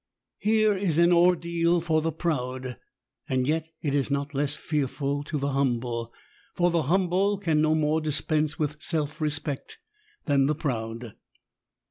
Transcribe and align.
Here 0.39 0.75
is 0.75 0.97
an 0.97 1.13
ordeal 1.13 1.79
for 1.79 2.01
the 2.01 2.11
proud! 2.11 2.77
yet 3.29 3.69
it 3.83 3.93
is 3.93 4.09
not 4.09 4.33
less 4.33 4.55
fearful 4.55 5.23
to 5.25 5.37
the 5.37 5.49
humble; 5.51 6.11
for 6.55 6.71
the 6.71 6.81
humble 6.89 7.37
can 7.37 7.61
no 7.61 7.75
more 7.75 8.01
dispense 8.01 8.57
with 8.57 8.81
self 8.81 9.21
respect 9.21 9.77
than 10.25 10.47
the 10.47 10.55
proud. 10.55 11.13